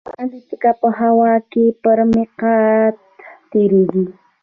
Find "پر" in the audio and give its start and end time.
1.81-1.97